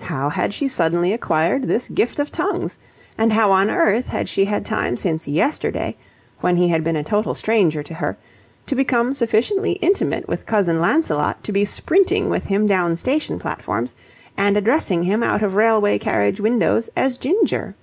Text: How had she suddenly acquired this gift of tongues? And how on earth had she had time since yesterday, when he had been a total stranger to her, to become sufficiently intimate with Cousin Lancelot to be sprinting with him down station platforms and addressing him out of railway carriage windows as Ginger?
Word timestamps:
How 0.00 0.30
had 0.30 0.54
she 0.54 0.68
suddenly 0.68 1.12
acquired 1.12 1.64
this 1.64 1.90
gift 1.90 2.18
of 2.18 2.32
tongues? 2.32 2.78
And 3.18 3.30
how 3.34 3.52
on 3.52 3.68
earth 3.68 4.06
had 4.06 4.26
she 4.26 4.46
had 4.46 4.64
time 4.64 4.96
since 4.96 5.28
yesterday, 5.28 5.98
when 6.40 6.56
he 6.56 6.68
had 6.68 6.82
been 6.82 6.96
a 6.96 7.04
total 7.04 7.34
stranger 7.34 7.82
to 7.82 7.92
her, 7.92 8.16
to 8.68 8.74
become 8.74 9.12
sufficiently 9.12 9.72
intimate 9.82 10.26
with 10.28 10.46
Cousin 10.46 10.80
Lancelot 10.80 11.44
to 11.44 11.52
be 11.52 11.66
sprinting 11.66 12.30
with 12.30 12.46
him 12.46 12.66
down 12.66 12.96
station 12.96 13.38
platforms 13.38 13.94
and 14.34 14.56
addressing 14.56 15.02
him 15.02 15.22
out 15.22 15.42
of 15.42 15.56
railway 15.56 15.98
carriage 15.98 16.40
windows 16.40 16.88
as 16.96 17.18
Ginger? 17.18 17.74